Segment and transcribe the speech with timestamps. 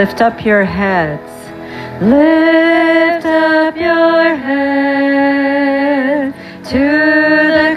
[0.00, 1.30] Lift up your heads.
[2.02, 6.32] Lift up your head
[6.64, 6.78] to
[7.58, 7.69] the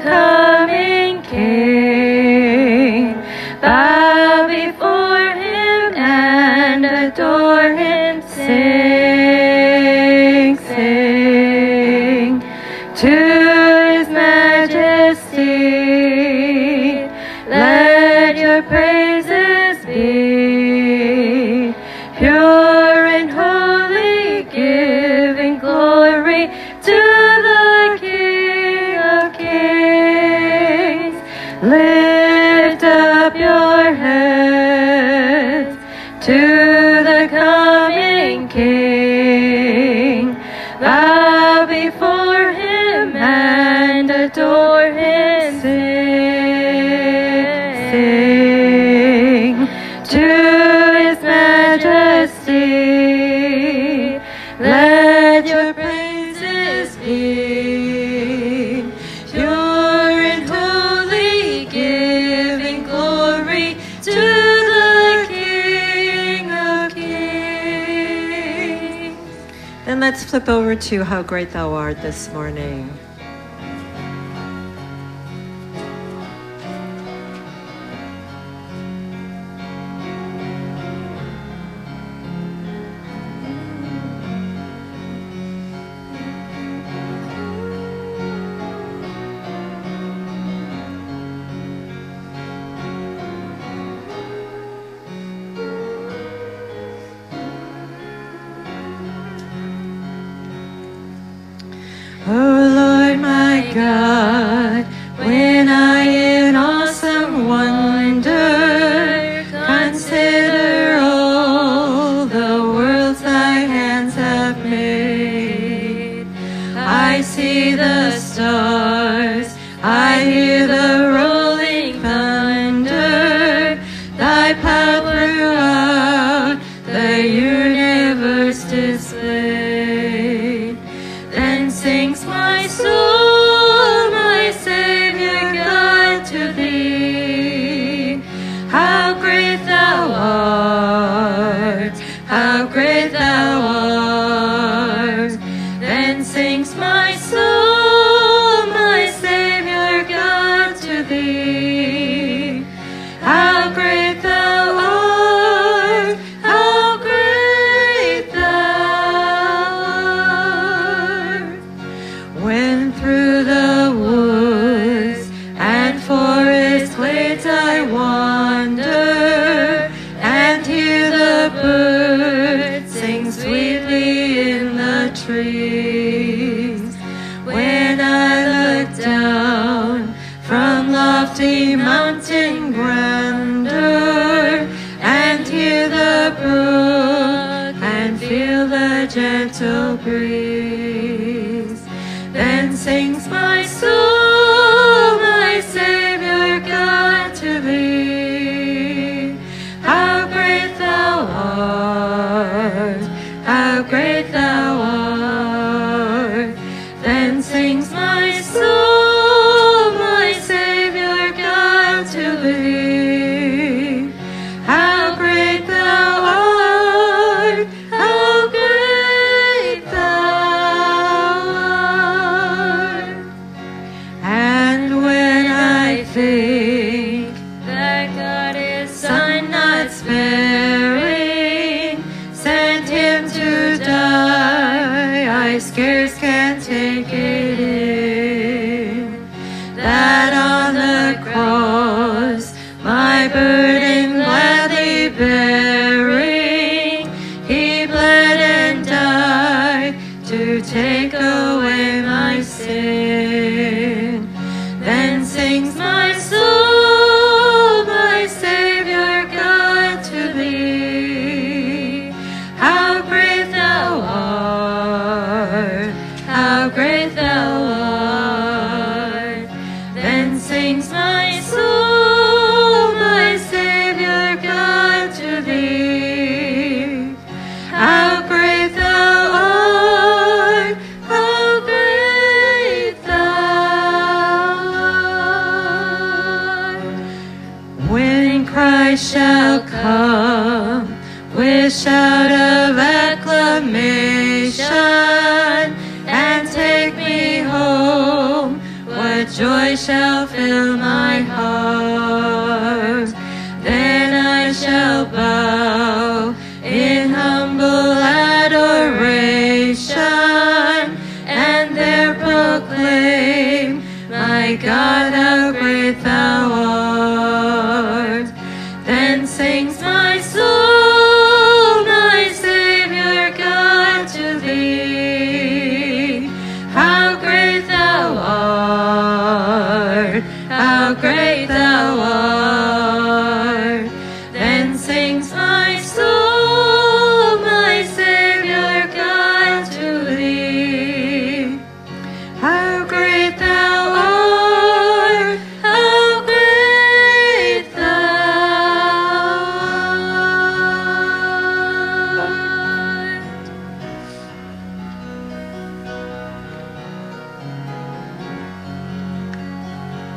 [70.13, 72.87] let's flip over to How Great Thou Art this morning.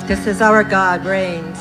[0.07, 1.59] This is our God reigns.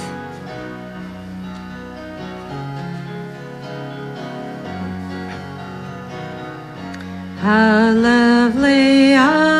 [7.39, 9.54] How lovely are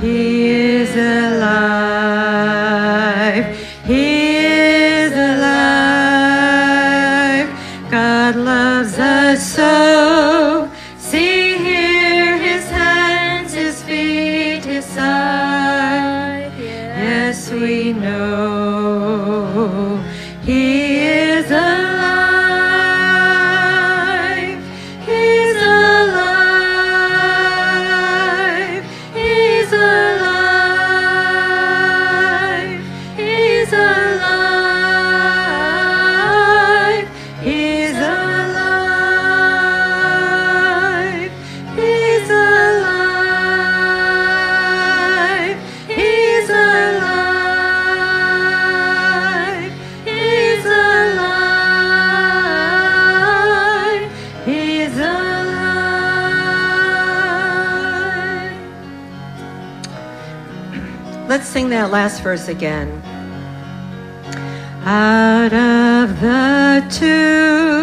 [0.00, 0.59] Here.
[61.90, 62.88] last verse again.
[64.84, 67.79] Out of the two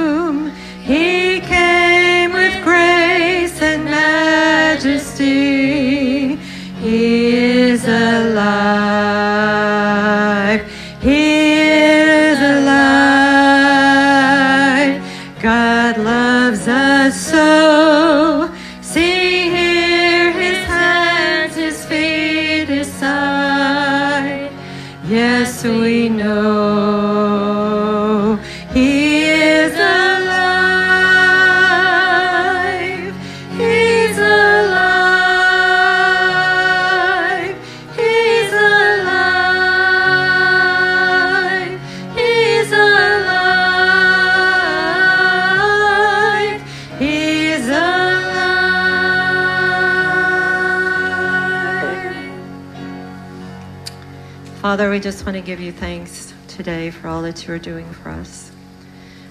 [54.98, 58.10] we just want to give you thanks today for all that you are doing for
[58.10, 58.52] us.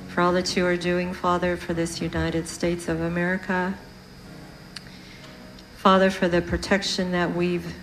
[0.07, 3.75] For all that you are doing, Father, for this United States of America.
[5.77, 7.75] Father, for the protection that we've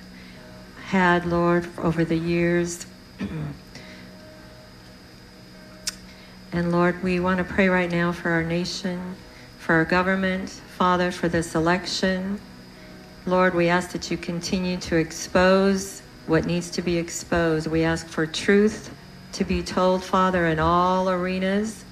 [0.85, 2.85] had, Lord, over the years.
[6.53, 9.17] and Lord, we want to pray right now for our nation,
[9.59, 12.39] for our government, Father, for this election.
[13.25, 17.67] Lord, we ask that you continue to expose what needs to be exposed.
[17.67, 18.93] We ask for truth
[19.33, 21.83] to be told, Father, in all arenas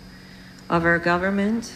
[0.70, 1.74] of our government.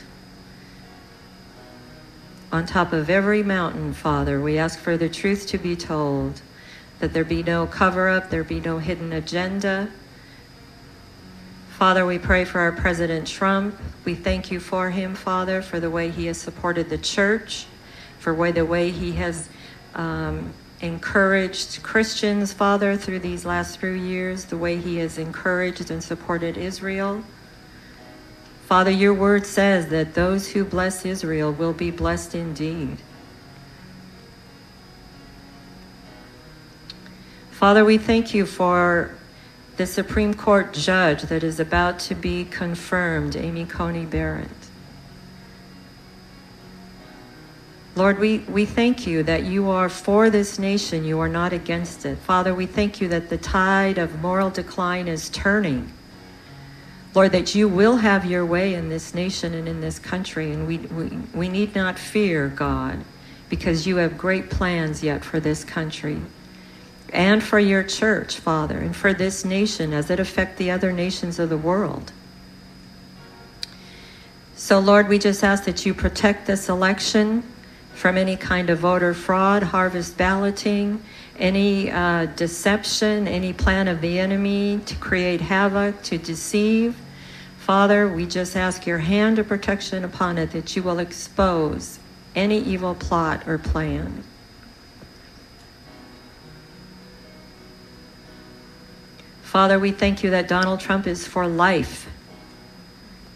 [2.51, 6.41] On top of every mountain, Father, we ask for the truth to be told,
[6.99, 9.91] that there be no cover up, there be no hidden agenda.
[11.71, 13.77] Father, we pray for our President Trump.
[14.05, 17.65] We thank you for him, Father, for the way he has supported the church,
[18.17, 19.49] for the way he has
[19.93, 20.53] um,
[20.85, 26.57] encouraged Christians, Father, through these last few years, the way he has encouraged and supported
[26.57, 27.23] Israel.
[28.65, 32.97] Father, your word says that those who bless Israel will be blessed indeed.
[37.51, 39.15] Father, we thank you for
[39.77, 44.64] the Supreme Court judge that is about to be confirmed, Amy Coney Barrett.
[47.95, 52.05] Lord, we, we thank you that you are for this nation, you are not against
[52.05, 52.17] it.
[52.17, 55.91] Father, we thank you that the tide of moral decline is turning.
[57.13, 60.67] Lord, that you will have your way in this nation and in this country, and
[60.67, 62.99] we, we, we need not fear, God,
[63.49, 66.19] because you have great plans yet for this country
[67.13, 71.39] and for your church, Father, and for this nation as it affects the other nations
[71.39, 72.11] of the world.
[74.57, 77.43] So, Lord, we just ask that you protect this election
[77.95, 81.01] from any kind of voter fraud, harvest balloting,
[81.39, 86.95] any uh, deception, any plan of the enemy to create havoc, to deceive.
[87.57, 91.97] Father, we just ask your hand of protection upon it that you will expose
[92.35, 94.23] any evil plot or plan.
[99.41, 102.09] Father, we thank you that Donald Trump is for life.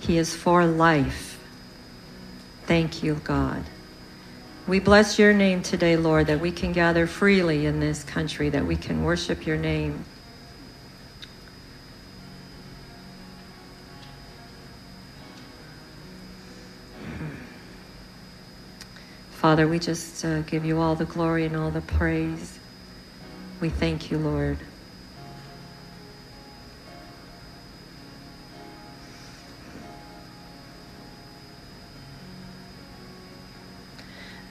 [0.01, 1.39] He is for life.
[2.65, 3.63] Thank you, God.
[4.67, 8.65] We bless your name today, Lord, that we can gather freely in this country, that
[8.65, 10.05] we can worship your name.
[19.31, 22.59] Father, we just uh, give you all the glory and all the praise.
[23.61, 24.57] We thank you, Lord.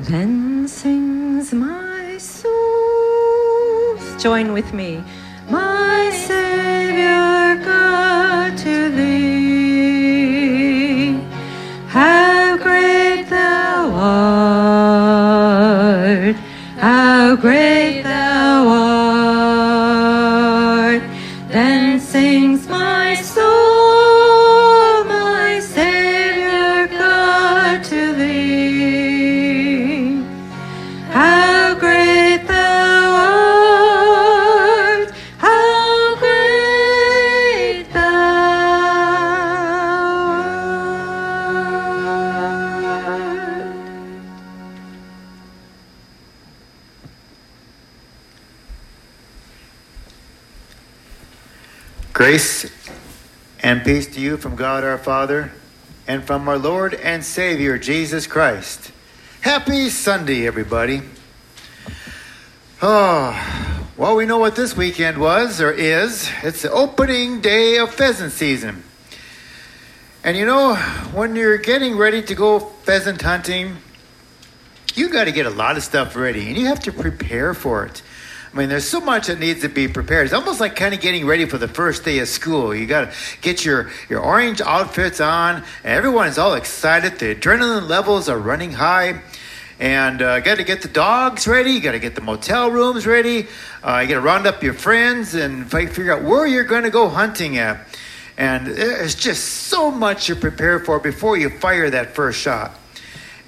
[0.09, 3.99] Then sings my soul.
[4.19, 5.05] Join with me.
[5.50, 9.99] My Savior God to thee.
[11.88, 13.91] How great thou
[14.73, 16.37] art.
[16.79, 17.98] How great
[52.19, 52.69] Grace
[53.63, 55.53] and peace to you from God our Father
[56.09, 58.91] and from our Lord and Savior Jesus Christ.
[59.41, 61.03] Happy Sunday, everybody.
[62.83, 66.29] Oh, well, we know what this weekend was or is.
[66.43, 68.83] It's the opening day of pheasant season.
[70.25, 70.75] And you know,
[71.15, 73.77] when you're getting ready to go pheasant hunting,
[74.97, 77.87] you got to get a lot of stuff ready and you have to prepare for
[77.87, 78.03] it.
[78.52, 80.25] I mean, there's so much that needs to be prepared.
[80.25, 82.75] It's almost like kind of getting ready for the first day of school.
[82.75, 87.19] You got to get your, your orange outfits on, and everyone is all excited.
[87.19, 89.21] The adrenaline levels are running high.
[89.81, 91.71] And uh, got to get the dogs ready.
[91.71, 93.47] You got to get the motel rooms ready.
[93.83, 96.90] Uh, you got to round up your friends and figure out where you're going to
[96.90, 97.87] go hunting at.
[98.37, 102.73] And there's just so much to prepare for before you fire that first shot.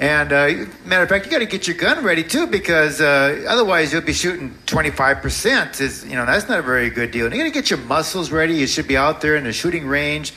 [0.00, 3.44] And uh, matter of fact, you got to get your gun ready too, because uh,
[3.46, 5.78] otherwise you'll be shooting 25%.
[5.82, 7.26] Is you know that's not a very good deal.
[7.26, 8.54] And you got to get your muscles ready.
[8.54, 10.32] You should be out there in the shooting range.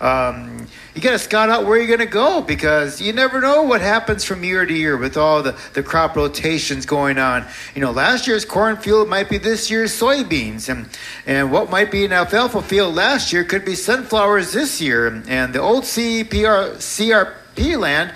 [0.00, 3.62] Um, you got to scout out where you're going to go because you never know
[3.62, 7.46] what happens from year to year with all the, the crop rotations going on.
[7.74, 10.88] You know, last year's corn field might be this year's soybeans, and
[11.26, 15.06] and what might be an alfalfa field last year could be sunflowers this year.
[15.28, 18.14] And the old CPR CRP land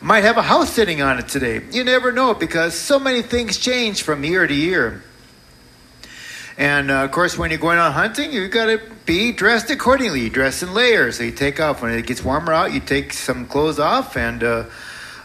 [0.00, 1.62] might have a house sitting on it today.
[1.70, 5.02] You never know because so many things change from year to year.
[6.58, 10.22] And uh, of course, when you're going on hunting, you've got to be dressed accordingly.
[10.22, 11.18] You dress in layers.
[11.18, 12.72] So you take off when it gets warmer out.
[12.72, 14.64] You take some clothes off, and uh,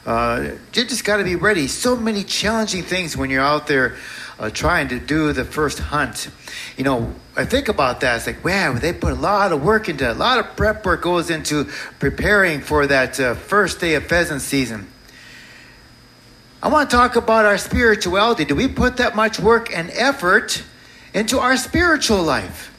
[0.05, 1.67] uh, you just got to be ready.
[1.67, 3.95] So many challenging things when you're out there
[4.39, 6.29] uh, trying to do the first hunt.
[6.77, 8.17] You know, I think about that.
[8.17, 10.11] It's like, wow, they put a lot of work into it.
[10.11, 11.65] A lot of prep work goes into
[11.99, 14.87] preparing for that uh, first day of pheasant season.
[16.63, 18.45] I want to talk about our spirituality.
[18.45, 20.63] Do we put that much work and effort
[21.13, 22.70] into our spiritual life?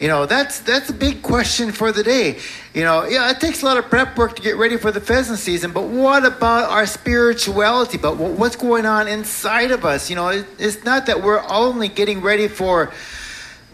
[0.00, 2.38] You know, that's that's a big question for the day.
[2.74, 5.00] You know, yeah, it takes a lot of prep work to get ready for the
[5.00, 7.98] pheasant season, but what about our spirituality?
[7.98, 10.10] But what's going on inside of us?
[10.10, 12.92] You know, it's not that we're only getting ready for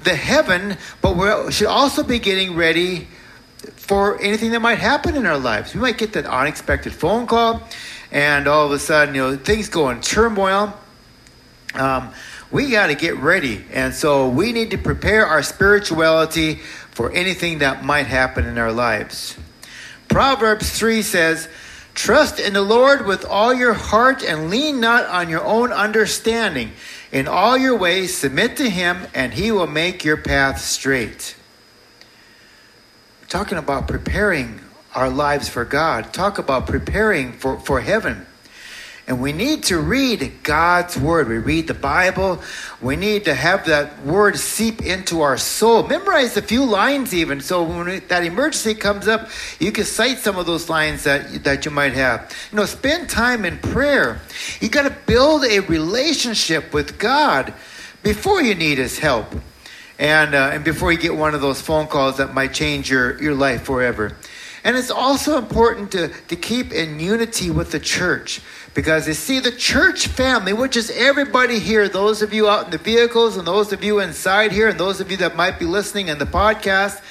[0.05, 3.09] the heaven, but we should also be getting ready
[3.77, 5.75] for anything that might happen in our lives.
[5.75, 7.63] We might get that unexpected phone call,
[8.13, 10.75] and all of a sudden, you know, things go in turmoil.
[11.75, 12.13] Um,
[12.51, 13.65] we got to get ready.
[13.73, 16.57] And so we need to prepare our spirituality
[16.91, 19.37] for anything that might happen in our lives.
[20.09, 21.49] Proverbs 3 says,
[21.95, 26.73] Trust in the Lord with all your heart and lean not on your own understanding.
[27.13, 31.37] In all your ways, submit to him, and he will make your path straight.
[33.29, 34.61] talking about preparing
[34.95, 36.13] our lives for God.
[36.13, 38.27] Talk about preparing for, for heaven.
[39.11, 41.27] And we need to read God's Word.
[41.27, 42.41] We read the Bible.
[42.81, 45.83] We need to have that Word seep into our soul.
[45.83, 47.41] Memorize a few lines, even.
[47.41, 51.65] So when that emergency comes up, you can cite some of those lines that, that
[51.65, 52.33] you might have.
[52.53, 54.21] You know, spend time in prayer.
[54.61, 57.53] You got to build a relationship with God
[58.05, 59.35] before you need His help.
[59.99, 63.21] And, uh, and before you get one of those phone calls that might change your,
[63.21, 64.17] your life forever.
[64.63, 68.41] And it's also important to, to keep in unity with the church.
[68.73, 72.71] Because you see, the church family, which is everybody here, those of you out in
[72.71, 75.65] the vehicles, and those of you inside here, and those of you that might be
[75.65, 77.03] listening in the podcast,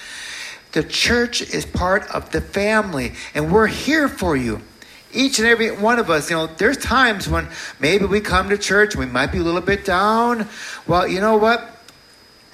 [0.72, 4.62] the church is part of the family, and we're here for you.
[5.12, 7.48] Each and every one of us, you know, there's times when
[7.80, 10.48] maybe we come to church, we might be a little bit down.
[10.86, 11.79] Well, you know what?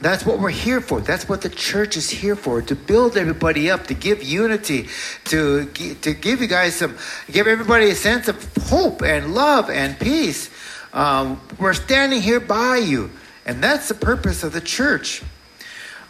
[0.01, 0.99] That's what we're here for.
[0.99, 4.89] That's what the church is here for to build everybody up, to give unity,
[5.25, 6.97] to, to give you guys some,
[7.31, 10.49] give everybody a sense of hope and love and peace.
[10.93, 13.09] Um, we're standing here by you,
[13.45, 15.21] and that's the purpose of the church.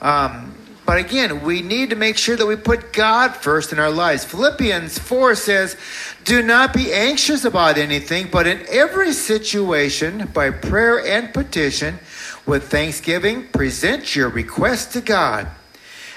[0.01, 3.89] Um, but again, we need to make sure that we put God first in our
[3.89, 4.23] lives.
[4.23, 5.75] Philippians 4 says,
[6.23, 11.97] Do not be anxious about anything, but in every situation, by prayer and petition,
[12.45, 15.47] with thanksgiving, present your request to God.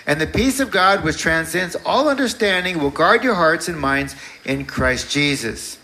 [0.06, 4.16] And the peace of God, which transcends all understanding, will guard your hearts and minds
[4.44, 5.78] in Christ Jesus.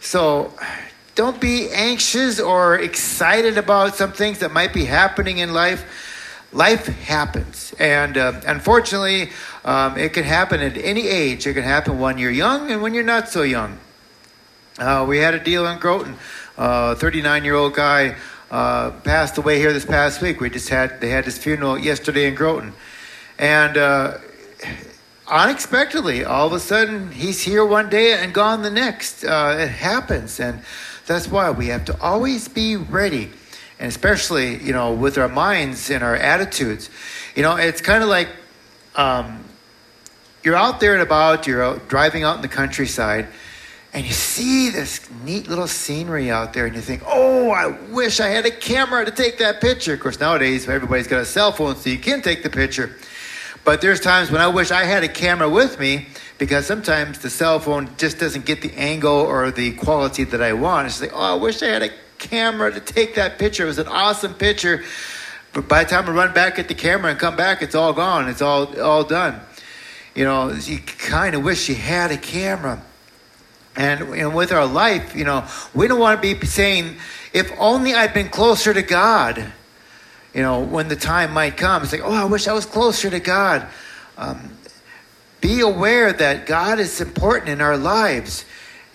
[0.00, 0.54] So,
[1.14, 6.48] don't be anxious or excited about some things that might be happening in life.
[6.52, 7.74] Life happens.
[7.78, 9.30] And uh, unfortunately,
[9.64, 11.46] um, it can happen at any age.
[11.46, 13.78] It can happen when you're young and when you're not so young.
[14.78, 16.16] Uh, we had a deal in Groton.
[16.56, 18.16] A uh, 39 year old guy
[18.50, 20.40] uh, passed away here this past week.
[20.40, 22.72] We just had they had his funeral yesterday in Groton,
[23.38, 24.18] and uh,
[25.28, 29.24] unexpectedly, all of a sudden, he's here one day and gone the next.
[29.24, 30.62] Uh, it happens, and
[31.06, 33.30] that's why we have to always be ready,
[33.78, 36.90] and especially you know with our minds and our attitudes.
[37.34, 38.28] You know, it's kind of like.
[38.96, 39.44] Um,
[40.42, 43.28] you're out there and about, you're out driving out in the countryside,
[43.92, 48.20] and you see this neat little scenery out there, and you think, oh, I wish
[48.20, 49.94] I had a camera to take that picture.
[49.94, 52.96] Of course, nowadays everybody's got a cell phone, so you can take the picture.
[53.64, 56.06] But there's times when I wish I had a camera with me
[56.38, 60.54] because sometimes the cell phone just doesn't get the angle or the quality that I
[60.54, 60.86] want.
[60.86, 63.64] It's like, oh, I wish I had a camera to take that picture.
[63.64, 64.82] It was an awesome picture.
[65.52, 67.92] But by the time I run back at the camera and come back, it's all
[67.92, 68.28] gone.
[68.28, 69.40] It's all all done.
[70.14, 72.82] You know, you kind of wish you had a camera.
[73.76, 76.96] And, and with our life, you know, we don't want to be saying,
[77.32, 79.52] if only I'd been closer to God,
[80.34, 81.82] you know, when the time might come.
[81.82, 83.66] It's like, oh, I wish I was closer to God.
[84.16, 84.56] Um,
[85.40, 88.44] be aware that God is important in our lives.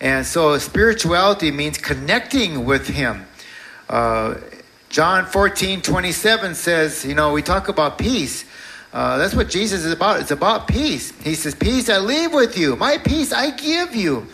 [0.00, 3.26] And so spirituality means connecting with Him.
[3.88, 4.36] Uh,
[4.88, 8.44] John 14, 27 says, you know, we talk about peace.
[8.92, 10.20] Uh, that's what Jesus is about.
[10.20, 11.12] It's about peace.
[11.22, 12.76] He says, Peace I leave with you.
[12.76, 14.26] My peace I give you.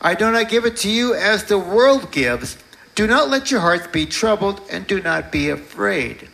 [0.00, 2.56] I do not give it to you as the world gives.
[2.94, 6.28] Do not let your hearts be troubled and do not be afraid.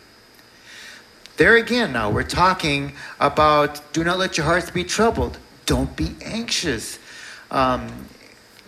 [1.37, 5.37] There again, now we're talking about do not let your hearts be troubled.
[5.65, 6.97] Don't be anxious.
[7.51, 8.07] Um,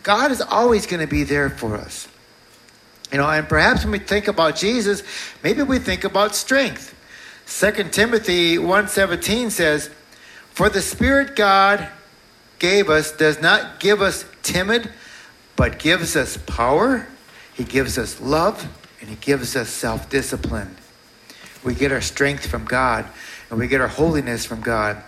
[0.03, 2.07] God is always going to be there for us.
[3.11, 5.01] You know, and perhaps when we think about Jesus,
[5.43, 6.95] maybe we think about strength.
[7.47, 9.89] 2 Timothy 1:17 says,
[10.53, 11.87] "For the Spirit God
[12.59, 14.89] gave us does not give us timid,
[15.55, 17.07] but gives us power,
[17.53, 18.67] He gives us love,
[19.01, 20.75] and He gives us self discipline.
[21.63, 23.05] We get our strength from God,
[23.49, 25.01] and we get our holiness from God.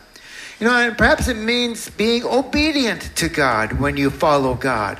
[0.60, 5.00] You know, and perhaps it means being obedient to God when you follow God.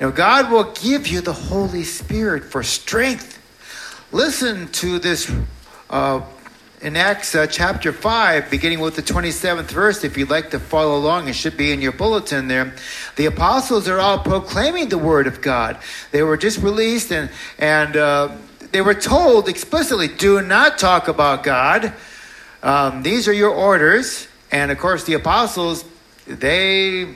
[0.00, 3.38] Now, God will give you the Holy Spirit for strength.
[4.12, 5.30] Listen to this
[5.90, 6.20] uh,
[6.80, 10.02] in Acts uh, chapter 5, beginning with the 27th verse.
[10.02, 12.74] If you'd like to follow along, it should be in your bulletin there.
[13.16, 15.78] The apostles are all proclaiming the word of God.
[16.10, 18.34] They were just released and, and uh,
[18.72, 21.92] they were told explicitly do not talk about God.
[22.62, 24.26] Um, these are your orders.
[24.50, 25.84] And of course, the apostles,
[26.26, 27.14] they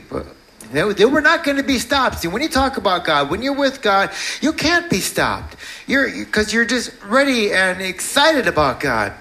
[0.72, 2.18] they, they were not going to be stopped.
[2.18, 5.56] See, when you talk about God, when you're with God, you can't be stopped.
[5.86, 9.12] You're because you're just ready and excited about God.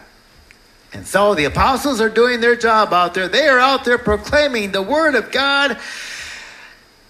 [0.93, 3.27] And so the apostles are doing their job out there.
[3.27, 5.77] They are out there proclaiming the word of God.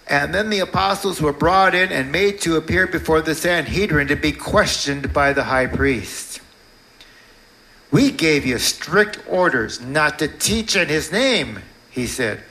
[0.06, 4.16] And then the apostles were brought in and made to appear before the Sanhedrin to
[4.16, 6.40] be questioned by the high priest.
[7.90, 12.42] We gave you strict orders not to teach in his name, he said.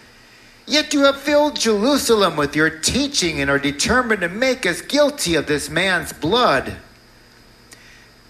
[0.65, 5.35] Yet you have filled Jerusalem with your teaching and are determined to make us guilty
[5.35, 6.77] of this man's blood.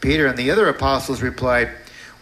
[0.02, 1.70] Peter and the other apostles replied,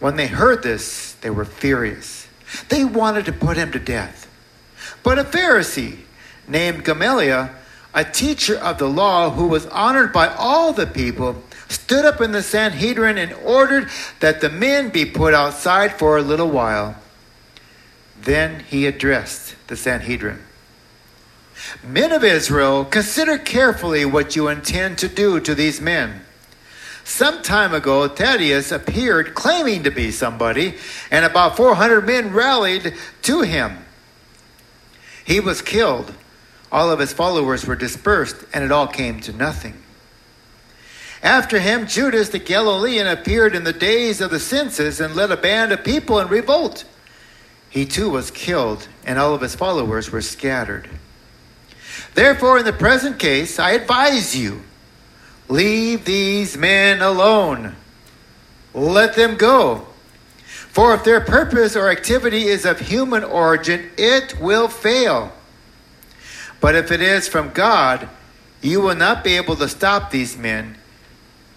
[0.00, 2.28] When they heard this, they were furious.
[2.68, 4.26] They wanted to put him to death.
[5.02, 5.98] But a Pharisee
[6.46, 7.50] named Gamaliel,
[7.94, 12.32] a teacher of the law who was honored by all the people, stood up in
[12.32, 13.88] the Sanhedrin and ordered
[14.20, 16.96] that the men be put outside for a little while.
[18.20, 20.42] Then he addressed the Sanhedrin.
[21.82, 26.22] Men of Israel, consider carefully what you intend to do to these men.
[27.08, 30.74] Some time ago, Thaddeus appeared claiming to be somebody,
[31.10, 33.78] and about 400 men rallied to him.
[35.24, 36.14] He was killed.
[36.70, 39.82] All of his followers were dispersed, and it all came to nothing.
[41.22, 45.36] After him, Judas the Galilean appeared in the days of the census and led a
[45.38, 46.84] band of people in revolt.
[47.70, 50.90] He too was killed, and all of his followers were scattered.
[52.14, 54.62] Therefore, in the present case, I advise you
[55.48, 57.76] leave these men alone.
[58.74, 59.86] Let them go.
[60.44, 65.32] For if their purpose or activity is of human origin, it will fail.
[66.60, 68.08] But if it is from God,
[68.60, 70.76] you will not be able to stop these men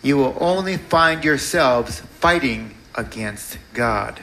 [0.02, 4.20] you will only find yourselves fighting against God.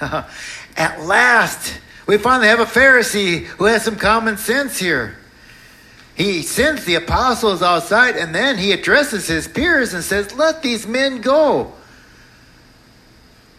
[0.00, 5.16] At last, we finally have a Pharisee who has some common sense here.
[6.18, 10.84] He sends the apostles outside and then he addresses his peers and says, Let these
[10.84, 11.72] men go.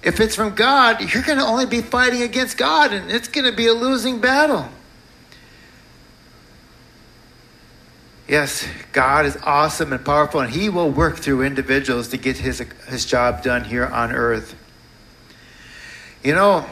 [0.03, 3.49] If it's from God, you're going to only be fighting against God and it's going
[3.49, 4.67] to be a losing battle.
[8.27, 12.59] Yes, God is awesome and powerful, and He will work through individuals to get His,
[12.87, 14.53] his job done here on earth.
[16.23, 16.67] You know,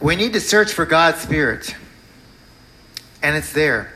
[0.00, 1.74] we need to search for God's Spirit,
[3.24, 3.92] and it's there.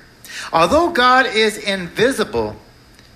[0.52, 2.56] Although God is invisible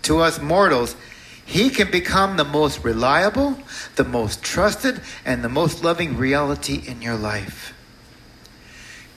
[0.03, 0.97] to us mortals,
[1.45, 3.59] He can become the most reliable,
[3.97, 7.75] the most trusted, and the most loving reality in your life.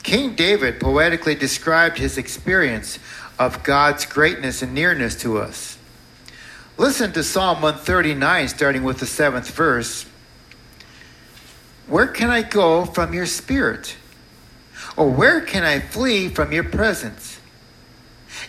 [0.04, 2.98] King David poetically described his experience
[3.38, 5.78] of God's greatness and nearness to us.
[6.76, 10.06] Listen to Psalm 139, starting with the seventh verse.
[11.86, 13.96] Where can I go from your spirit?
[14.96, 17.40] Or where can I flee from your presence?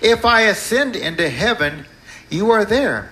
[0.02, 1.86] If I ascend into heaven,
[2.30, 3.12] you are there.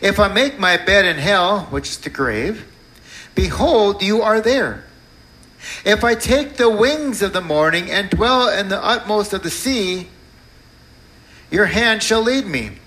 [0.00, 2.66] If I make my bed in hell, which is the grave,
[3.34, 4.84] behold, you are there.
[5.84, 9.50] If I take the wings of the morning and dwell in the utmost of the
[9.50, 10.08] sea,
[11.50, 12.78] your hand shall lead me,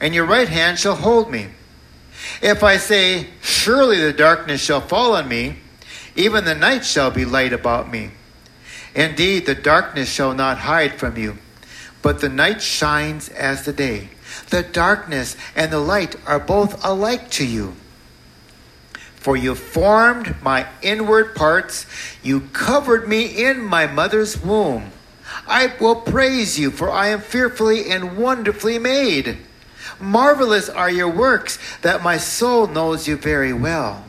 [0.00, 1.48] and your right hand shall hold me.
[2.42, 5.56] If I say, Surely the darkness shall fall on me,
[6.14, 8.10] even the night shall be light about me.
[8.94, 11.38] Indeed, the darkness shall not hide from you,
[12.02, 14.08] but the night shines as the day.
[14.50, 17.74] The darkness and the light are both alike to you.
[19.16, 21.84] For you formed my inward parts,
[22.22, 24.92] you covered me in my mother's womb.
[25.46, 29.36] I will praise you, for I am fearfully and wonderfully made.
[30.00, 34.04] Marvelous are your works, that my soul knows you very well.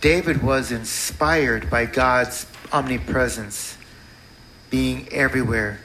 [0.00, 3.76] David was inspired by God's omnipresence,
[4.72, 5.78] being everywhere.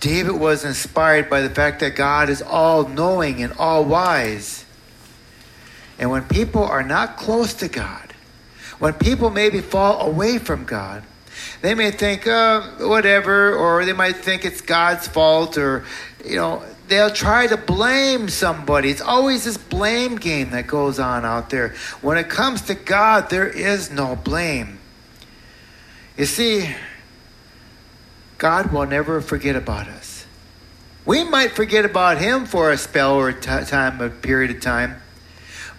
[0.00, 4.64] David was inspired by the fact that God is all knowing and all wise.
[5.98, 8.14] And when people are not close to God,
[8.80, 11.04] when people maybe fall away from God,
[11.60, 15.84] they may think, uh, whatever, or they might think it's God's fault, or,
[16.24, 18.90] you know, they'll try to blame somebody.
[18.90, 21.74] It's always this blame game that goes on out there.
[22.00, 24.78] When it comes to God, there is no blame.
[26.16, 26.74] You see,
[28.42, 30.26] God will never forget about us.
[31.06, 34.60] We might forget about Him for a spell or a t- time, a period of
[34.60, 35.00] time,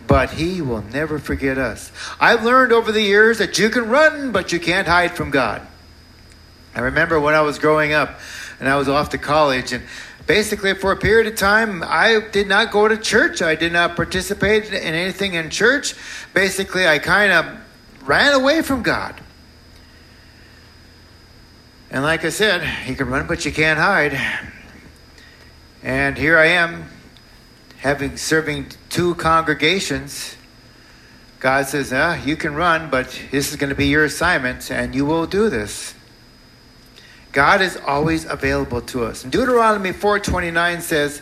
[0.07, 1.91] but He will never forget us.
[2.21, 5.61] I've learned over the years that you can run, but you can't hide from God.
[6.73, 8.21] I remember when I was growing up
[8.61, 9.83] and I was off to college, and
[10.25, 13.41] basically for a period of time, I did not go to church.
[13.41, 15.95] I did not participate in anything in church.
[16.33, 17.45] Basically, I kind of
[18.07, 19.19] ran away from God.
[21.93, 24.19] And like I said, you can run, but you can't hide.
[25.83, 26.89] And here I am,
[27.77, 30.35] having serving two congregations.
[31.39, 34.95] God says, ah, you can run, but this is going to be your assignment, and
[34.95, 35.93] you will do this.
[37.31, 39.21] God is always available to us.
[39.21, 41.21] Deuteronomy 4:29 says,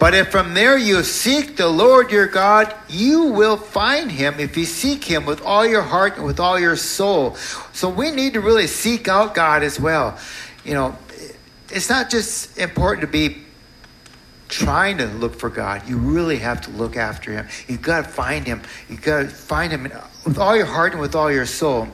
[0.00, 4.56] "But if from there you seek the Lord your God, you will find him if
[4.56, 7.36] you seek him with all your heart and with all your soul."
[7.72, 10.18] So we need to really seek out God as well.
[10.64, 10.98] You know,
[11.68, 13.44] it's not just important to be
[14.48, 15.82] trying to look for God.
[15.86, 17.46] You really have to look after him.
[17.68, 18.62] You've got to find him.
[18.88, 19.92] You've got to find him
[20.24, 21.88] with all your heart and with all your soul.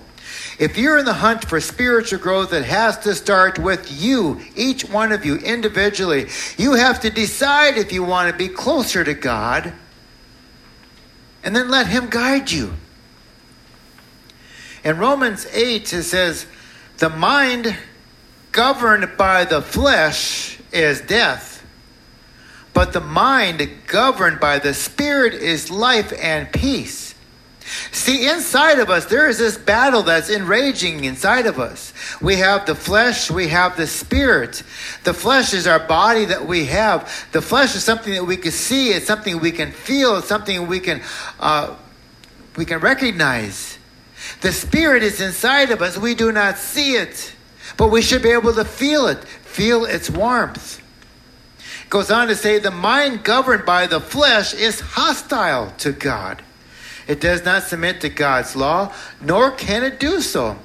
[0.58, 4.88] If you're in the hunt for spiritual growth, it has to start with you, each
[4.88, 6.28] one of you individually.
[6.56, 9.72] You have to decide if you want to be closer to God
[11.44, 12.74] and then let Him guide you.
[14.82, 16.46] In Romans 8, it says,
[16.98, 17.76] The mind
[18.52, 21.64] governed by the flesh is death,
[22.72, 27.05] but the mind governed by the Spirit is life and peace.
[27.90, 31.92] See, inside of us, there is this battle that's enraging inside of us.
[32.20, 34.62] We have the flesh, we have the spirit.
[35.02, 37.28] The flesh is our body that we have.
[37.32, 40.68] The flesh is something that we can see, it's something we can feel, it's something
[40.68, 41.02] we can,
[41.40, 41.74] uh,
[42.56, 43.78] we can recognize.
[44.42, 45.98] The spirit is inside of us.
[45.98, 47.34] We do not see it,
[47.76, 50.80] but we should be able to feel it, feel its warmth.
[51.82, 56.42] It goes on to say, the mind governed by the flesh is hostile to God.
[57.06, 60.58] It does not submit to God's law, nor can it do so.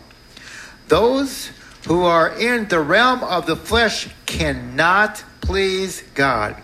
[0.87, 1.51] Those
[1.87, 6.55] who are in the realm of the flesh cannot please God.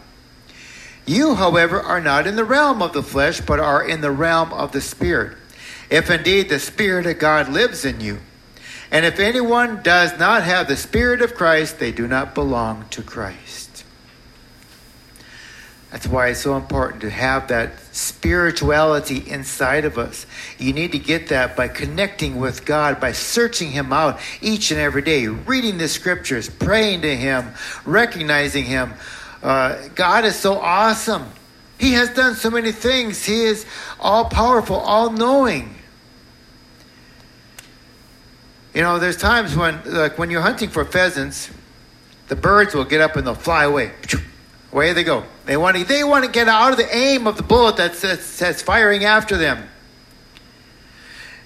[1.05, 4.51] You, however, are not in the realm of the flesh, but are in the realm
[4.51, 5.37] of the Spirit.
[5.89, 8.19] If indeed the Spirit of God lives in you.
[8.91, 13.01] And if anyone does not have the Spirit of Christ, they do not belong to
[13.01, 13.85] Christ.
[15.91, 20.25] That's why it's so important to have that spirituality inside of us.
[20.59, 24.79] You need to get that by connecting with God, by searching Him out each and
[24.79, 27.53] every day, reading the scriptures, praying to Him,
[27.85, 28.93] recognizing Him.
[29.41, 31.25] Uh, God is so awesome.
[31.79, 33.23] He has done so many things.
[33.23, 33.65] He is
[33.99, 35.75] all powerful, all knowing.
[38.73, 41.49] You know, there's times when, like, when you're hunting for pheasants,
[42.27, 43.91] the birds will get up and they'll fly away.
[44.77, 45.23] Away they go.
[45.47, 47.99] They want to, they want to get out of the aim of the bullet that's,
[47.99, 49.67] that's, that's firing after them.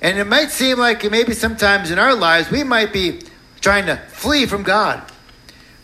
[0.02, 3.22] And it might seem like maybe sometimes in our lives we might be
[3.62, 5.10] trying to flee from God.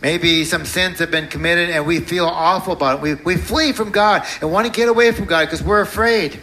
[0.02, 3.00] Maybe some sins have been committed and we feel awful about it.
[3.00, 6.38] We, we flee from God and want to get away from God because we're afraid.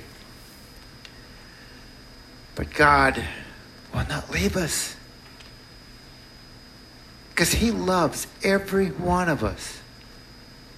[2.56, 3.24] But God
[3.94, 4.96] will not leave us
[7.30, 9.74] because He loves every one of us.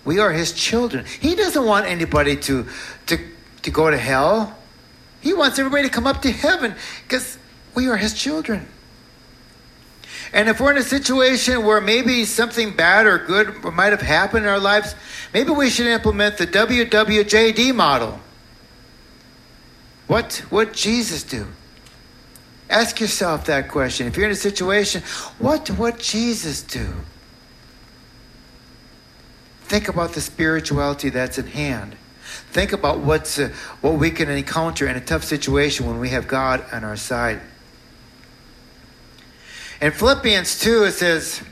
[0.08, 1.04] We are his children.
[1.20, 2.66] He doesn't want anybody to,
[3.08, 3.20] to,
[3.64, 4.58] to go to hell.
[5.20, 7.38] He wants everybody to come up to heaven because
[7.76, 8.70] we are his children.
[10.32, 14.46] And if we're in a situation where maybe something bad or good might have happened
[14.46, 14.96] in our lives,
[15.34, 18.22] maybe we should implement the WWJD model.
[20.08, 21.48] What would Jesus do?
[22.70, 24.08] Ask yourself that question.
[24.08, 25.02] If you're in a situation,
[25.38, 26.94] what would Jesus do?
[29.68, 31.98] Think about the spirituality that's at hand.
[32.52, 36.26] Think about what's uh, what we can encounter in a tough situation when we have
[36.26, 37.42] God on our side.
[39.82, 41.44] In Philippians 2, it says,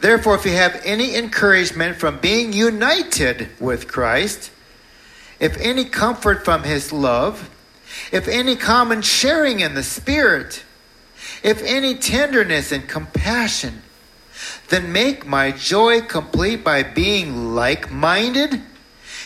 [0.00, 4.50] Therefore, if you have any encouragement from being united with Christ,
[5.40, 7.50] if any comfort from his love,
[8.12, 10.62] if any common sharing in the Spirit,
[11.42, 13.82] if any tenderness and compassion,
[14.68, 18.62] then make my joy complete by being like minded,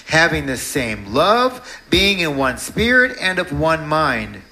[0.07, 4.43] having the same love, being in one spirit and of one mind.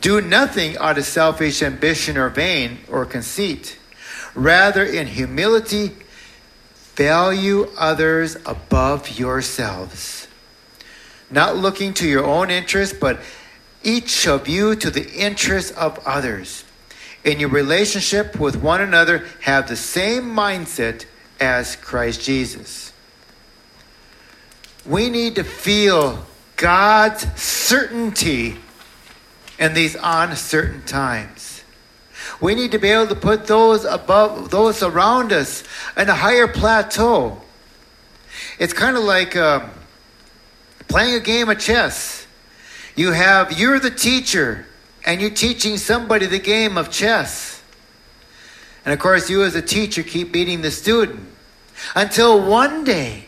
[0.00, 3.78] Do nothing out of selfish ambition or vain or conceit.
[4.34, 5.96] Rather, in humility,
[6.94, 10.28] value others above yourselves.
[11.30, 13.20] Not looking to your own interest, but
[13.82, 16.64] each of you to the interest of others.
[17.26, 21.06] In your relationship with one another, have the same mindset
[21.40, 22.92] as Christ Jesus.
[24.86, 28.56] We need to feel God's certainty
[29.58, 31.64] in these uncertain times.
[32.40, 35.64] We need to be able to put those above those around us
[35.96, 37.40] in a higher plateau.
[38.60, 39.66] It's kind of like uh,
[40.86, 42.24] playing a game of chess.
[42.94, 44.66] You have, you're the teacher,
[45.06, 47.62] and you're teaching somebody the game of chess.
[48.84, 51.26] And of course, you as a teacher keep beating the student
[51.94, 53.26] until one day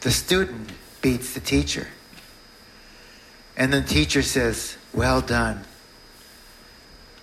[0.00, 0.70] the student
[1.00, 1.86] beats the teacher.
[3.56, 5.64] And the teacher says, Well done.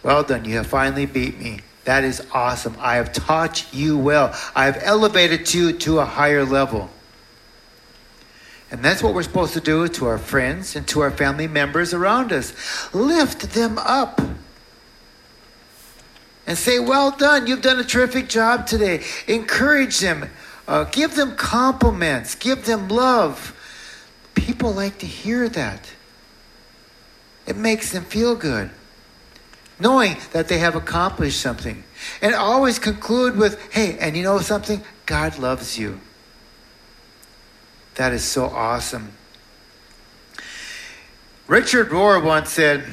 [0.02, 0.46] Well done.
[0.46, 1.60] You have finally beat me.
[1.84, 2.76] That is awesome.
[2.80, 4.34] I have taught you well.
[4.56, 6.90] I have elevated you to a higher level.
[8.72, 11.94] And that's what we're supposed to do to our friends and to our family members
[11.94, 12.54] around us.
[12.94, 14.22] Lift them up.
[16.48, 17.48] And say, Well done.
[17.48, 19.04] You've done a terrific job today.
[19.28, 20.30] Encourage them.
[20.68, 22.34] Uh, give them compliments.
[22.36, 23.58] Give them love.
[24.36, 25.92] People like to hear that.
[27.46, 28.70] It makes them feel good.
[29.80, 31.84] Knowing that they have accomplished something.
[32.22, 34.82] And always conclude with, Hey, and you know something?
[35.06, 36.00] God loves you.
[38.02, 39.12] That is so awesome.
[41.46, 42.84] Richard Rohr once said,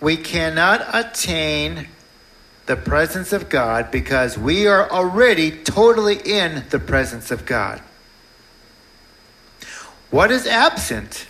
[0.00, 1.88] We cannot attain
[2.64, 7.82] the presence of God because we are already totally in the presence of God.
[10.10, 11.26] What is absent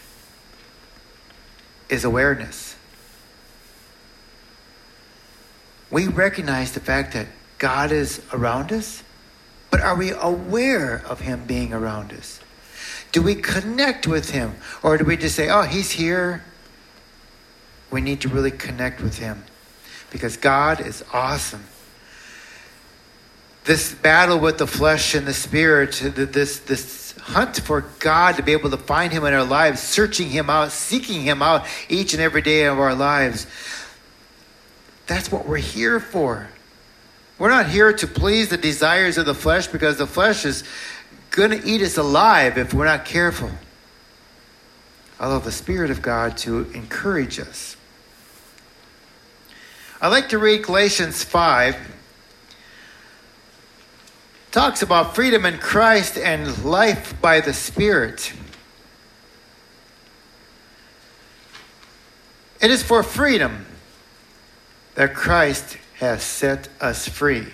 [1.89, 2.77] is awareness.
[5.91, 7.27] We recognize the fact that
[7.59, 9.03] God is around us,
[9.73, 12.39] but are we aware of Him being around us?
[13.17, 14.57] Do we connect with Him?
[14.83, 16.45] Or do we just say, oh, He's here?
[17.91, 19.43] We need to really connect with Him
[20.11, 21.65] because God is awesome.
[23.65, 28.53] This battle with the flesh and the spirit, this, this hunt for God to be
[28.53, 32.21] able to find Him in our lives, searching Him out, seeking Him out each and
[32.21, 33.47] every day of our lives.
[35.07, 36.51] That's what we're here for.
[37.39, 40.65] We're not here to please the desires of the flesh because the flesh is
[41.37, 43.51] going to eat us alive if we're not careful.
[45.21, 47.77] Allow the Spirit of God to encourage us.
[50.01, 51.77] I like to read Galatians 5.
[54.51, 58.33] talks about freedom in Christ and life by the Spirit.
[62.63, 63.67] It is for freedom
[64.95, 67.49] that Christ has set us free.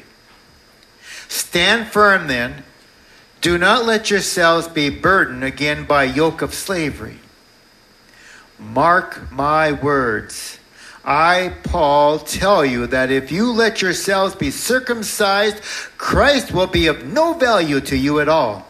[1.27, 2.63] Stand firm then
[3.43, 7.19] do not let yourselves be burdened again by yoke of slavery.
[8.57, 10.61] Mark my words.
[11.05, 15.61] I, Paul, tell you that if you let yourselves be circumcised,
[15.99, 18.69] Christ will be of no value to you at all.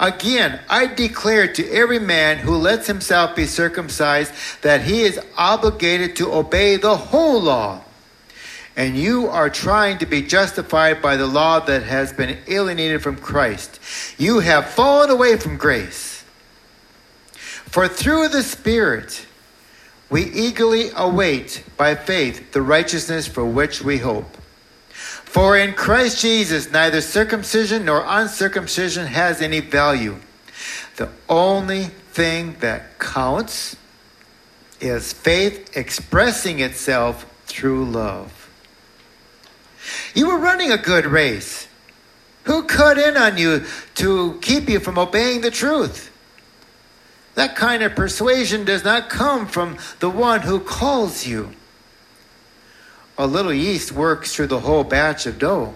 [0.00, 4.32] Again, I declare to every man who lets himself be circumcised
[4.62, 7.85] that he is obligated to obey the whole law
[8.76, 13.16] and you are trying to be justified by the law that has been alienated from
[13.16, 13.80] Christ.
[14.18, 16.22] You have fallen away from grace.
[17.32, 19.26] For through the Spirit,
[20.10, 24.36] we eagerly await by faith the righteousness for which we hope.
[24.90, 30.16] For in Christ Jesus, neither circumcision nor uncircumcision has any value.
[30.96, 33.76] The only thing that counts
[34.80, 38.45] is faith expressing itself through love.
[40.14, 41.68] You were running a good race.
[42.44, 43.64] Who cut in on you
[43.96, 46.12] to keep you from obeying the truth?
[47.34, 51.52] That kind of persuasion does not come from the one who calls you.
[53.18, 55.74] A little yeast works through the whole batch of dough.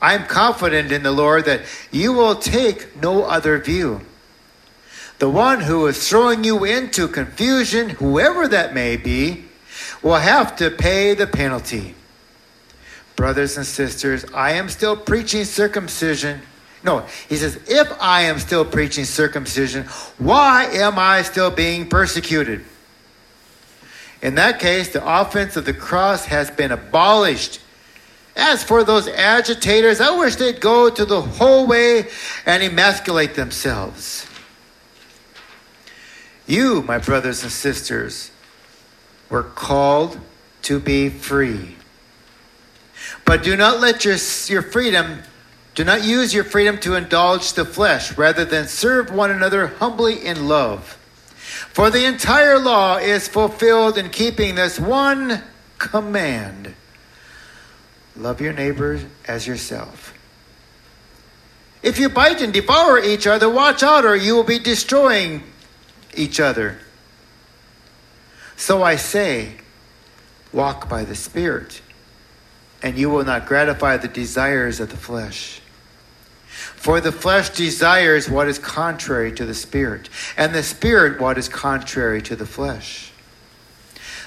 [0.00, 4.00] I'm confident in the Lord that you will take no other view.
[5.18, 9.44] The one who is throwing you into confusion, whoever that may be,
[10.02, 11.94] will have to pay the penalty
[13.20, 16.40] brothers and sisters, I am still preaching circumcision.
[16.82, 19.84] No, he says, if I am still preaching circumcision,
[20.16, 22.64] why am I still being persecuted?
[24.22, 27.60] In that case, the offense of the cross has been abolished.
[28.36, 32.08] As for those agitators, I wish they'd go to the whole way
[32.46, 34.26] and emasculate themselves.
[36.46, 38.30] You, my brothers and sisters,
[39.28, 40.18] were called
[40.62, 41.76] to be free.
[43.30, 44.16] But do not let your,
[44.48, 45.22] your freedom,
[45.76, 50.26] do not use your freedom to indulge the flesh, rather than serve one another humbly
[50.26, 50.98] in love.
[51.72, 55.44] For the entire law is fulfilled in keeping this one
[55.78, 56.74] command
[58.16, 60.12] love your neighbor as yourself.
[61.84, 65.44] If you bite and devour each other, watch out, or you will be destroying
[66.16, 66.78] each other.
[68.56, 69.52] So I say,
[70.52, 71.80] walk by the Spirit,
[72.82, 75.60] and you will not gratify the desires of the flesh.
[76.48, 81.48] For the flesh desires what is contrary to the Spirit, and the Spirit what is
[81.48, 83.12] contrary to the flesh.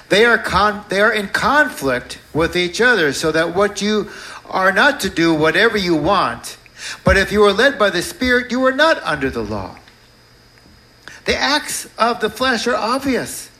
[0.08, 4.10] They are, con- they are in conflict with each other, so that what you
[4.46, 6.56] are not to do whatever you want.
[7.02, 9.78] But if you are led by the Spirit, you are not under the law.
[11.24, 13.50] The acts of the flesh are obvious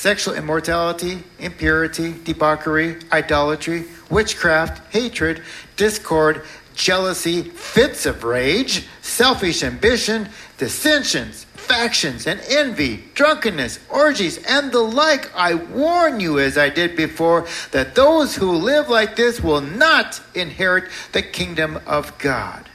[0.00, 5.42] sexual immortality, impurity, debauchery, idolatry, witchcraft, hatred,
[5.76, 6.42] discord,
[6.74, 10.26] jealousy, fits of rage, selfish ambition,
[10.56, 15.30] dissensions, factions, and envy, drunkenness, orgies, and the like.
[15.36, 20.22] I warn you, as I did before, that those who live like this will not
[20.34, 22.70] inherit the kingdom of God.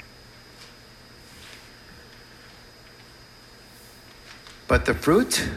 [4.68, 5.50] But the fruit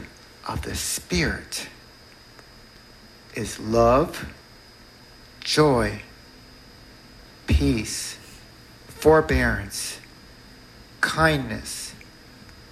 [0.48, 1.68] of the Spirit
[3.34, 4.26] is love,
[5.40, 6.00] joy,
[7.46, 8.16] peace,
[8.86, 10.00] forbearance,
[11.02, 11.94] kindness,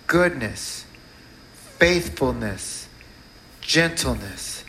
[0.06, 0.86] goodness,
[1.52, 2.88] faithfulness,
[3.60, 4.64] gentleness,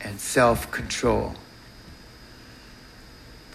[0.00, 1.34] and self control.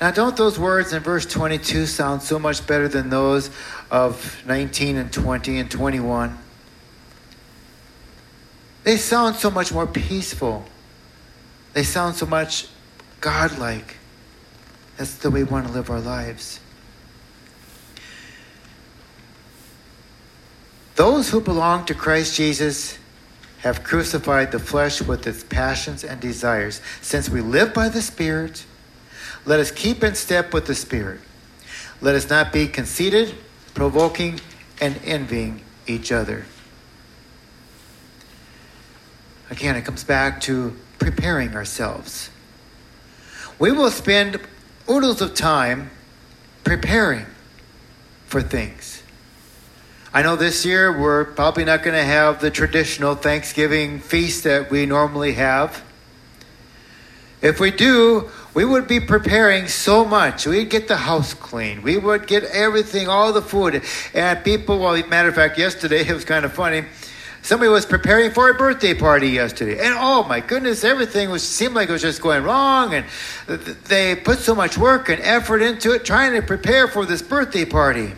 [0.01, 3.49] Now, don't those words in verse 22 sound so much better than those
[3.89, 6.38] of 19 and 20 and 21?
[8.84, 10.65] They sound so much more peaceful.
[11.73, 12.67] They sound so much
[13.21, 13.97] godlike.
[14.97, 16.59] That's the way we want to live our lives.
[20.95, 22.99] Those who belong to Christ Jesus
[23.59, 26.81] have crucified the flesh with its passions and desires.
[27.01, 28.65] Since we live by the Spirit,
[29.45, 31.21] let us keep in step with the Spirit.
[32.01, 33.34] Let us not be conceited,
[33.73, 34.41] provoking,
[34.81, 36.45] and envying each other.
[39.53, 42.31] Again, it comes back to preparing ourselves.
[43.59, 44.39] We will spend
[44.89, 45.91] oodles of time
[46.63, 47.27] preparing
[48.25, 49.03] for things.
[50.11, 54.71] I know this year we're probably not going to have the traditional Thanksgiving feast that
[54.71, 55.83] we normally have.
[57.43, 60.47] If we do, we would be preparing so much.
[60.47, 61.83] We'd get the house clean.
[61.83, 63.83] We would get everything, all the food.
[64.15, 66.85] And people, well, matter of fact, yesterday it was kind of funny
[67.43, 71.75] somebody was preparing for a birthday party yesterday and oh my goodness everything was seemed
[71.75, 73.05] like it was just going wrong and
[73.45, 77.65] they put so much work and effort into it trying to prepare for this birthday
[77.65, 78.13] party.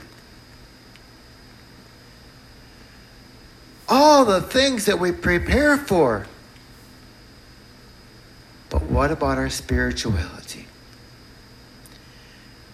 [3.88, 6.28] All the things that we prepare for.
[8.69, 10.67] But what about our spirituality?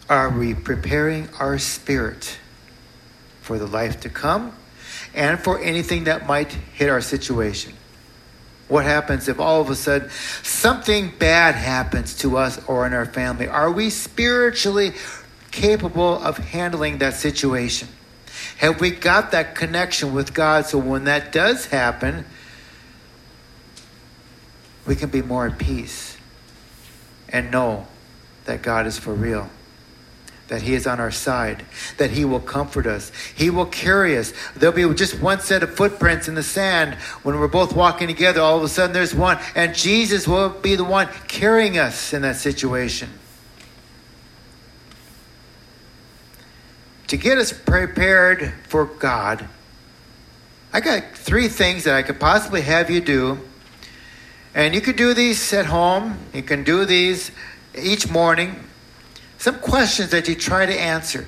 [0.09, 2.37] Are we preparing our spirit
[3.41, 4.55] for the life to come
[5.13, 7.73] and for anything that might hit our situation.
[8.67, 10.09] What happens if all of a sudden
[10.43, 13.47] something bad happens to us or in our family?
[13.47, 14.93] Are we spiritually
[15.51, 17.89] capable of handling that situation?
[18.57, 22.25] Have we got that connection with God so when that does happen,
[24.87, 26.17] we can be more at peace
[27.27, 27.87] and know
[28.45, 29.49] that God is for real?
[30.51, 34.33] That He is on our side, that He will comfort us, He will carry us.
[34.53, 38.41] There'll be just one set of footprints in the sand when we're both walking together.
[38.41, 42.21] All of a sudden, there's one, and Jesus will be the one carrying us in
[42.23, 43.09] that situation.
[47.07, 49.47] To get us prepared for God,
[50.73, 53.39] I got three things that I could possibly have you do.
[54.53, 56.17] And you could do these at home.
[56.33, 57.31] You can do these
[57.73, 58.67] each morning
[59.41, 61.25] some questions that you try to answer.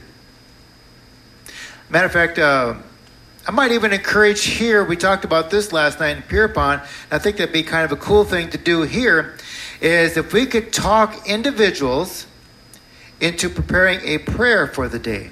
[1.89, 2.75] Matter of fact, uh,
[3.47, 7.37] I might even encourage here, we talked about this last night in Pierpont, I think
[7.37, 9.35] that'd be kind of a cool thing to do here,
[9.81, 12.27] is if we could talk individuals
[13.19, 15.31] into preparing a prayer for the day.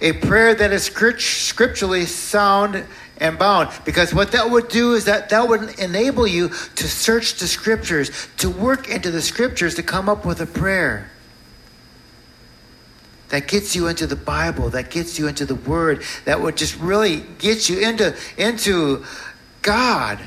[0.00, 2.84] a prayer that is scripturally sound
[3.18, 3.70] and bound.
[3.84, 8.28] Because what that would do is that that would enable you to search the scriptures,
[8.36, 11.08] to work into the scriptures to come up with a prayer
[13.32, 16.78] that gets you into the Bible, that gets you into the Word, that would just
[16.78, 19.06] really get you into, into
[19.62, 20.18] God.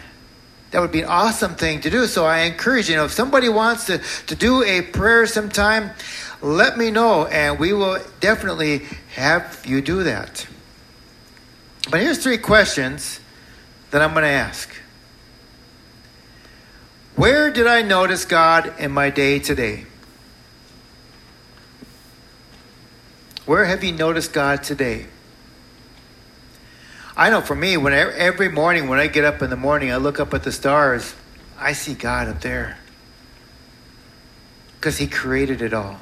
[0.72, 2.08] That would be an awesome thing to do.
[2.08, 5.92] So I encourage you know, if somebody wants to, to do a prayer sometime,
[6.42, 10.48] let me know, and we will definitely have you do that.
[11.92, 13.20] But here's three questions
[13.92, 14.68] that I'm going to ask.
[17.16, 19.86] Where did I notice God in my day today?
[23.46, 25.06] Where have you noticed God today?
[27.16, 29.98] I know for me, when every morning when I get up in the morning, I
[29.98, 31.16] look up at the stars,
[31.58, 32.78] I see God up there
[34.76, 36.00] because He created it all.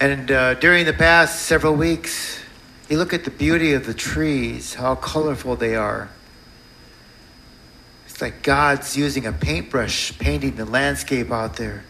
[0.00, 2.40] And uh, during the past several weeks,
[2.88, 6.08] you look at the beauty of the trees, how colorful they are.
[8.06, 11.84] It's like God's using a paintbrush painting the landscape out there.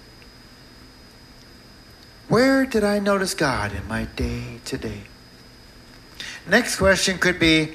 [2.29, 5.03] Where did I notice God in my day today?
[6.47, 7.73] Next question could be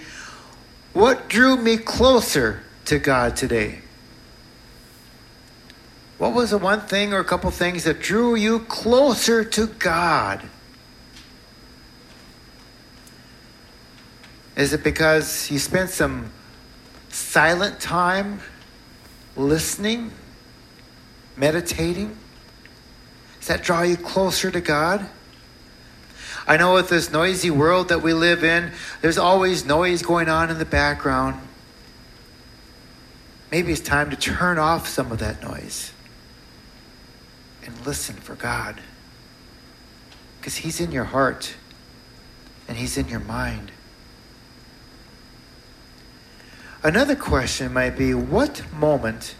[0.93, 3.79] What drew me closer to God today?
[6.19, 10.43] What was the one thing or a couple things that drew you closer to God?
[14.55, 16.31] Is it because you spent some
[17.09, 18.39] silent time
[19.35, 20.11] listening,
[21.35, 22.15] meditating?
[23.43, 25.05] Does that draw you closer to God?
[26.47, 28.71] I know with this noisy world that we live in,
[29.01, 31.45] there's always noise going on in the background.
[33.51, 35.91] Maybe it's time to turn off some of that noise
[37.65, 38.79] and listen for God.
[40.39, 41.53] Because He's in your heart
[42.69, 43.73] and He's in your mind.
[46.81, 49.35] Another question might be what moment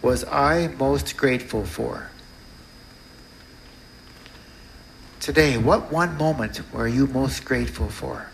[0.00, 2.08] was I most grateful for?
[5.24, 8.26] Today, what one moment were you most grateful for?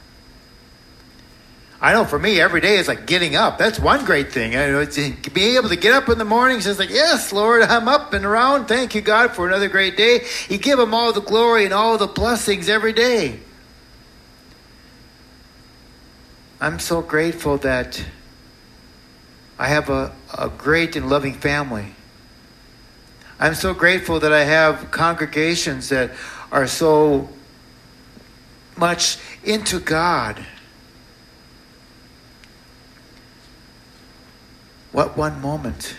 [1.80, 3.58] I know for me, every day is like getting up.
[3.58, 4.56] That's one great thing.
[4.56, 7.32] I know eh, to be able to get up in the morning, says like, "Yes,
[7.32, 8.66] Lord, I'm up and around.
[8.66, 11.96] Thank you, God, for another great day." You give Him all the glory and all
[11.96, 13.38] the blessings every day.
[16.60, 18.04] I'm so grateful that
[19.60, 21.94] I have a, a great and loving family.
[23.38, 26.10] I'm so grateful that I have congregations that
[26.50, 27.28] are so
[28.76, 30.44] much into God.
[34.92, 35.96] What one moment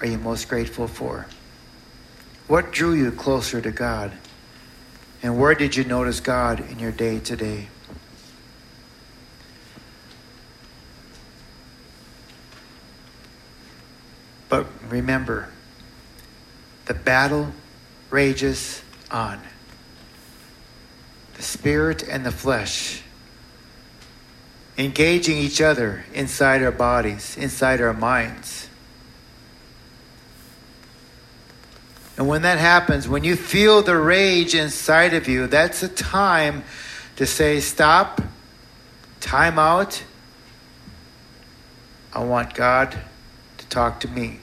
[0.00, 1.26] are you most grateful for?
[2.48, 4.12] What drew you closer to God?
[5.22, 7.68] And where did you notice God in your day today?
[14.48, 15.50] But remember,
[16.86, 17.52] the battle
[18.10, 19.40] rages on.
[21.34, 23.02] The spirit and the flesh
[24.78, 28.68] engaging each other inside our bodies, inside our minds.
[32.16, 36.64] And when that happens, when you feel the rage inside of you, that's a time
[37.16, 38.20] to say, Stop,
[39.20, 40.02] time out.
[42.12, 42.96] I want God
[43.58, 44.38] to talk to me,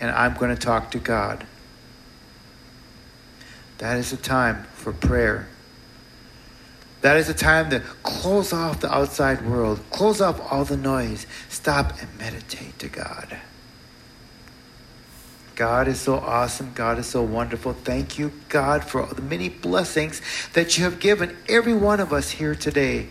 [0.00, 1.46] and I'm going to talk to God.
[3.78, 5.48] That is a time for prayer.
[7.02, 11.26] That is a time to close off the outside world, close off all the noise,
[11.48, 13.38] stop and meditate to God.
[15.56, 16.72] God is so awesome.
[16.74, 17.72] God is so wonderful.
[17.72, 20.22] Thank you, God, for the many blessings
[20.54, 23.08] that you have given every one of us here today.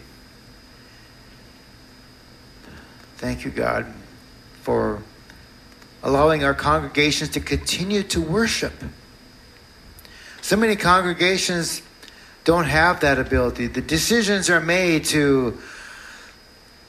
[3.17, 3.93] Thank you, God,
[4.61, 5.03] for
[6.01, 8.73] allowing our congregations to continue to worship
[10.41, 11.81] so many congregations
[12.43, 13.67] don't have that ability.
[13.67, 15.59] The decisions are made to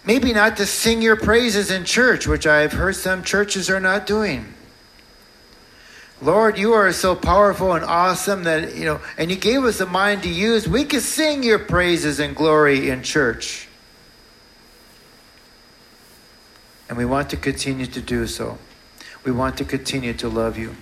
[0.05, 4.07] maybe not to sing your praises in church, which I've heard some churches are not
[4.07, 4.55] doing.
[6.23, 9.87] Lord, you are so powerful and awesome that, you know, and you gave us a
[9.87, 10.69] mind to use.
[10.69, 13.69] We can sing your praises and glory in church.
[16.89, 18.59] And we want to continue to do so.
[19.25, 20.77] We want to continue to love you.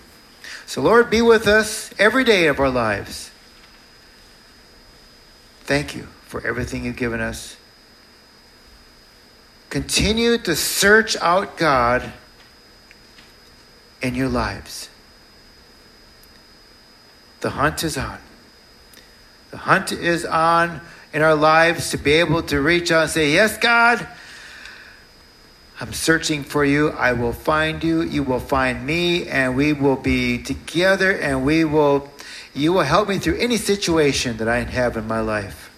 [0.70, 3.32] So, Lord, be with us every day of our lives.
[5.62, 7.56] Thank you for everything you've given us.
[9.68, 12.12] Continue to search out God
[14.00, 14.88] in your lives.
[17.40, 18.20] The hunt is on.
[19.50, 23.32] The hunt is on in our lives to be able to reach out and say,
[23.32, 24.06] Yes, God,
[25.80, 26.90] I'm searching for you.
[26.90, 28.02] I will find you.
[28.02, 32.10] You will find me, and we will be together, and we will,
[32.54, 35.70] you will help me through any situation that I have in my life.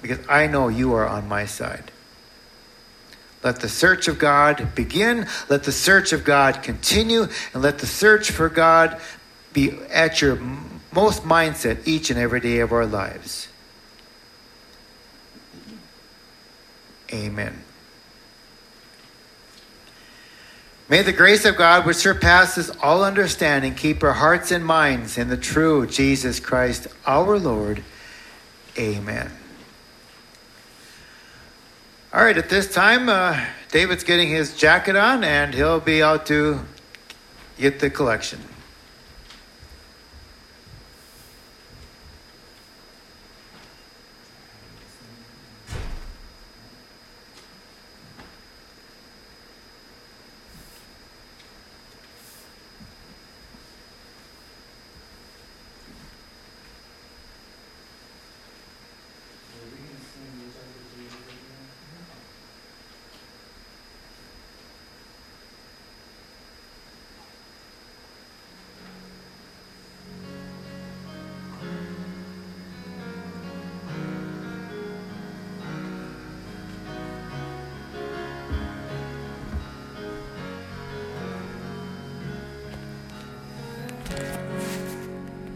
[0.00, 1.90] Because I know you are on my side.
[3.42, 5.26] Let the search of God begin.
[5.48, 7.26] Let the search of God continue.
[7.52, 9.00] And let the search for God
[9.52, 10.36] be at your
[10.92, 13.48] most mindset each and every day of our lives.
[17.12, 17.64] Amen.
[20.92, 25.30] May the grace of God, which surpasses all understanding, keep our hearts and minds in
[25.30, 27.82] the true Jesus Christ our Lord.
[28.78, 29.32] Amen.
[32.12, 36.26] All right, at this time, uh, David's getting his jacket on and he'll be out
[36.26, 36.60] to
[37.58, 38.40] get the collection.